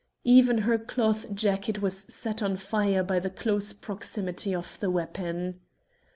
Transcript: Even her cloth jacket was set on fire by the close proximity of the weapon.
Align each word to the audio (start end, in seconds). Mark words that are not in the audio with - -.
Even 0.23 0.57
her 0.65 0.79
cloth 0.79 1.31
jacket 1.31 1.79
was 1.79 2.11
set 2.11 2.41
on 2.41 2.55
fire 2.55 3.03
by 3.03 3.19
the 3.19 3.29
close 3.29 3.71
proximity 3.71 4.55
of 4.55 4.79
the 4.79 4.89
weapon. 4.89 5.59